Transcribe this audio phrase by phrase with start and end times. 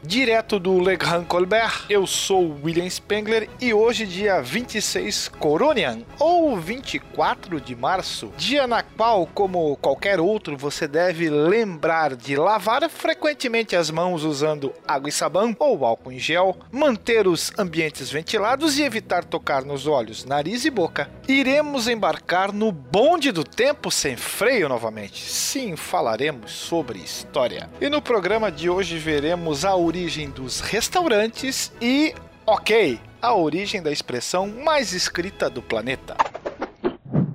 [0.04, 6.56] Direto do Le Grand Colbert, eu sou William Spengler e hoje, dia 26 Coronian, ou
[6.56, 13.76] 24 de março, dia na qual, como qualquer outro, você deve lembrar de lavar frequentemente
[13.76, 18.84] as mãos usando água e sabão ou álcool em gel, manter os ambientes ventilados e
[18.84, 21.10] evitar tocar nos olhos, nariz e boca.
[21.28, 25.28] Iremos embarcar no bonde do tempo sem freio novamente.
[25.28, 27.68] Sim, falaremos sobre história.
[27.82, 32.14] E no programa de hoje veremos veremos a origem dos restaurantes e,
[32.46, 36.18] ok, a origem da expressão mais escrita do planeta.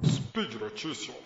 [0.05, 1.17] Speed Notícias.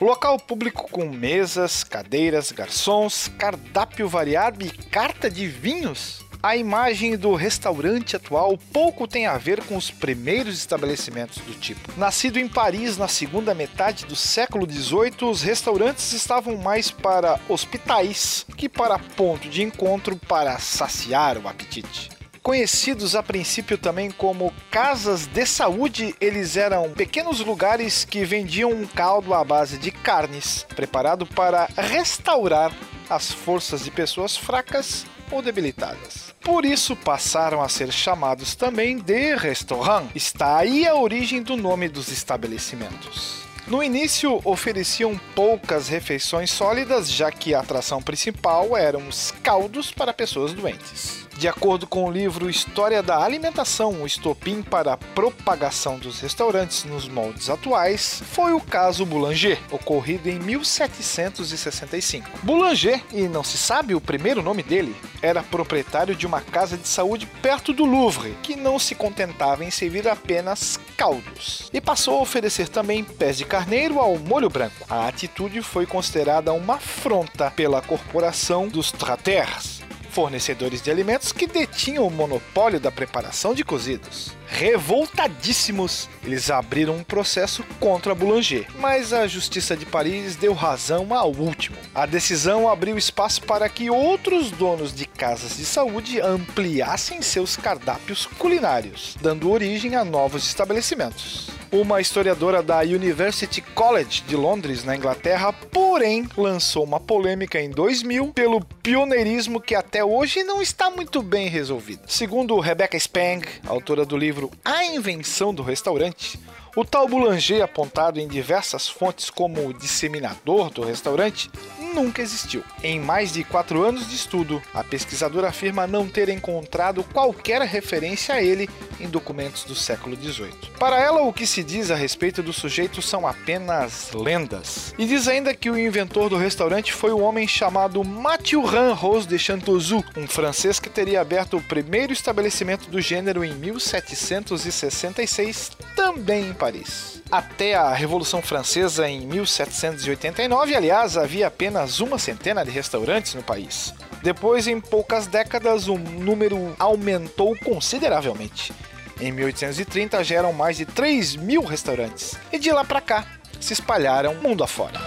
[0.00, 6.25] Local público com mesas, cadeiras, garçons, cardápio variado e carta de vinhos?
[6.46, 11.92] A imagem do restaurante atual pouco tem a ver com os primeiros estabelecimentos do tipo.
[11.98, 18.46] Nascido em Paris na segunda metade do século XVIII, os restaurantes estavam mais para hospitais
[18.56, 22.10] que para ponto de encontro para saciar o apetite.
[22.44, 28.86] Conhecidos a princípio também como casas de saúde, eles eram pequenos lugares que vendiam um
[28.86, 32.72] caldo à base de carnes, preparado para restaurar
[33.10, 36.25] as forças de pessoas fracas ou debilitadas.
[36.46, 40.06] Por isso passaram a ser chamados também de restaurant.
[40.14, 43.42] Está aí a origem do nome dos estabelecimentos.
[43.66, 50.14] No início ofereciam poucas refeições sólidas, já que a atração principal eram os caldos para
[50.14, 51.25] pessoas doentes.
[51.36, 56.84] De acordo com o livro História da Alimentação, o estopim para a propagação dos restaurantes
[56.84, 62.30] nos moldes atuais foi o caso Boulanger, ocorrido em 1765.
[62.42, 66.88] Boulanger, e não se sabe o primeiro nome dele, era proprietário de uma casa de
[66.88, 72.22] saúde perto do Louvre, que não se contentava em servir apenas caldos, e passou a
[72.22, 74.86] oferecer também pés de carneiro ao molho branco.
[74.88, 79.75] A atitude foi considerada uma afronta pela corporação dos Traters,
[80.16, 84.32] fornecedores de alimentos que detinham o monopólio da preparação de cozidos.
[84.46, 91.30] Revoltadíssimos, eles abriram um processo contra Boulanger, mas a Justiça de Paris deu razão ao
[91.30, 91.76] último.
[91.94, 98.24] A decisão abriu espaço para que outros donos de casas de saúde ampliassem seus cardápios
[98.24, 101.50] culinários, dando origem a novos estabelecimentos
[101.80, 108.32] uma historiadora da University College de Londres, na Inglaterra, porém lançou uma polêmica em 2000
[108.32, 112.00] pelo pioneirismo que até hoje não está muito bem resolvido.
[112.06, 116.38] Segundo Rebecca Spang, autora do livro A Invenção do Restaurante,
[116.76, 121.50] o tal Boulanger, apontado em diversas fontes como o disseminador do restaurante,
[121.94, 122.62] nunca existiu.
[122.82, 128.34] Em mais de quatro anos de estudo, a pesquisadora afirma não ter encontrado qualquer referência
[128.34, 128.68] a ele
[129.00, 130.52] em documentos do século XVIII.
[130.78, 134.94] Para ela, o que se diz a respeito do sujeito são apenas lendas.
[134.98, 139.38] E diz ainda que o inventor do restaurante foi o homem chamado Mathurin Rose de
[139.38, 146.54] Chantouzou, um francês que teria aberto o primeiro estabelecimento do gênero em 1766, também em
[146.54, 147.22] Paris.
[147.30, 153.94] Até a Revolução Francesa em 1789, aliás, havia apenas uma centena de restaurantes no país.
[154.22, 158.72] Depois, em poucas décadas, o número aumentou consideravelmente.
[159.20, 163.26] Em 1830 já eram mais de 3 mil restaurantes, e de lá para cá
[163.60, 165.00] se espalharam mundo afora.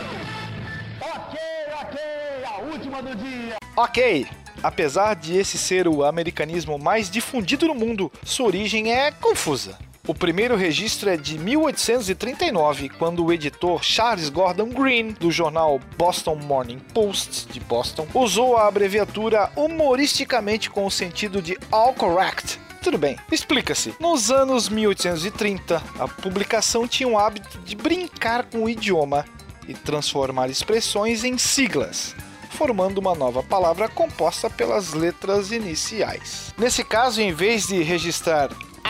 [1.00, 1.40] Ok,
[1.82, 2.00] ok,
[2.46, 3.56] a última do dia.
[3.76, 4.26] Ok,
[4.64, 9.78] apesar de esse ser o americanismo mais difundido no mundo, sua origem é confusa.
[10.10, 16.34] O primeiro registro é de 1839, quando o editor Charles Gordon Green, do jornal Boston
[16.34, 22.98] Morning Post de Boston, usou a abreviatura humoristicamente com o sentido de all correct tudo
[22.98, 23.94] bem, explica-se.
[24.00, 29.26] Nos anos 1830, a publicação tinha o hábito de brincar com o idioma
[29.68, 32.16] e transformar expressões em siglas
[32.60, 36.54] formando uma nova palavra composta pelas letras iniciais.
[36.58, 38.50] Nesse caso, em vez de registrar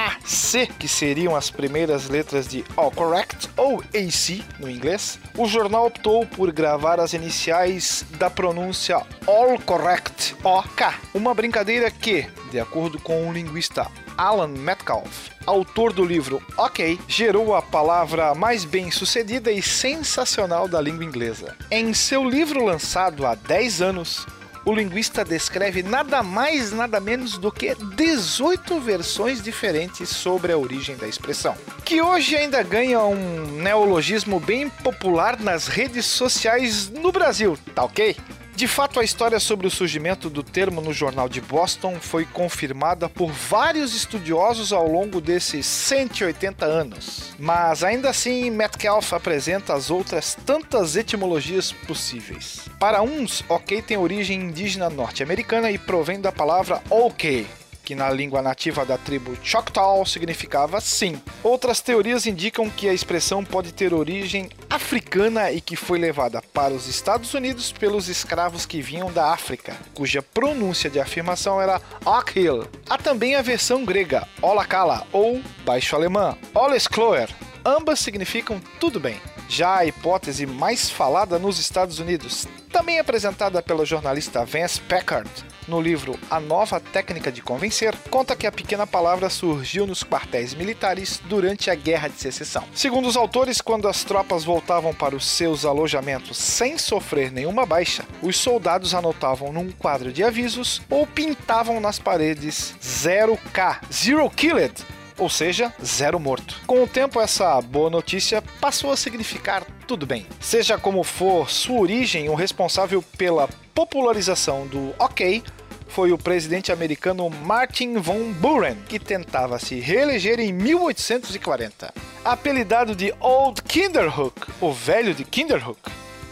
[0.09, 5.87] AC, que seriam as primeiras letras de All Correct, ou AC no inglês, o jornal
[5.87, 8.97] optou por gravar as iniciais da pronúncia
[9.27, 10.87] All Correct, OK.
[11.13, 17.55] Uma brincadeira que, de acordo com o linguista Alan Metcalf, autor do livro OK, gerou
[17.55, 21.55] a palavra mais bem sucedida e sensacional da língua inglesa.
[21.71, 24.25] Em seu livro lançado há 10 anos,
[24.65, 30.95] o linguista descreve nada mais, nada menos do que 18 versões diferentes sobre a origem
[30.95, 37.57] da expressão, que hoje ainda ganha um neologismo bem popular nas redes sociais no Brasil,
[37.73, 38.15] tá ok?
[38.59, 43.07] De fato, a história sobre o surgimento do termo no jornal de Boston foi confirmada
[43.07, 47.33] por vários estudiosos ao longo desses 180 anos.
[47.39, 52.67] Mas ainda assim, Metcalf apresenta as outras tantas etimologias possíveis.
[52.77, 57.47] Para uns, ok tem origem indígena norte-americana e provém da palavra ok,
[57.89, 61.19] que na língua nativa da tribo Choctaw significava sim.
[61.41, 66.71] Outras teorias indicam que a expressão pode ter origem africana e que foi levada para
[66.71, 72.67] os Estados Unidos pelos escravos que vinham da África, cuja pronúncia de afirmação era Okhil.
[72.87, 77.33] Há também a versão grega Olakala ou baixo alemã Oleskloer.
[77.65, 79.19] Ambas significam tudo bem.
[79.47, 82.47] Já a hipótese mais falada nos Estados Unidos,
[82.79, 85.29] também apresentada pela jornalista Vance Packard,
[85.67, 90.53] no livro A Nova Técnica de Convencer, conta que a pequena palavra surgiu nos quartéis
[90.53, 92.63] militares durante a Guerra de Secessão.
[92.73, 98.05] Segundo os autores, quando as tropas voltavam para os seus alojamentos sem sofrer nenhuma baixa,
[98.21, 104.73] os soldados anotavam num quadro de avisos ou pintavam nas paredes 0K, Zero Killed,
[105.19, 106.55] ou seja, zero morto.
[106.65, 110.25] Com o tempo, essa boa notícia passou a significar tudo bem.
[110.39, 115.43] Seja como for sua origem, o responsável pela popularização do OK
[115.89, 121.93] foi o presidente americano Martin von Buren, que tentava se reeleger em 1840.
[122.23, 125.79] Apelidado de Old Kinderhook, o velho de Kinderhook,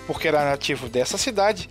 [0.06, 1.68] porque era nativo dessa cidade,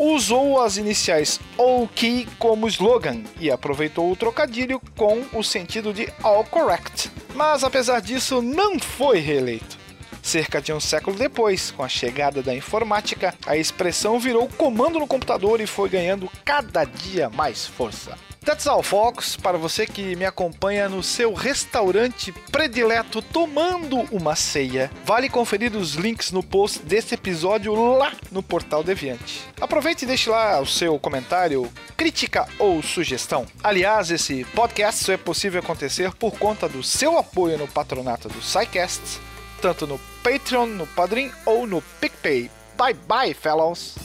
[0.00, 6.44] usou as iniciais OK como slogan e aproveitou o trocadilho com o sentido de all
[6.44, 7.10] correct.
[7.34, 9.78] Mas apesar disso, não foi reeleito.
[10.22, 15.06] Cerca de um século depois, com a chegada da informática, a expressão virou comando no
[15.06, 18.16] computador e foi ganhando cada dia mais força.
[18.44, 19.36] That's all, folks.
[19.36, 25.94] Para você que me acompanha no seu restaurante predileto tomando uma ceia, vale conferir os
[25.94, 29.46] links no post desse episódio lá no Portal Deviante.
[29.60, 33.46] Aproveite e deixe lá o seu comentário, crítica ou sugestão.
[33.62, 38.40] Aliás, esse podcast só é possível acontecer por conta do seu apoio no patronato do
[38.40, 39.20] SciCast,
[39.60, 42.50] tanto no Patreon, no Padrim ou no PicPay.
[42.76, 43.96] Bye bye, fellows!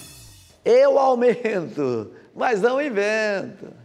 [0.66, 3.85] Eu aumento, mas não invento.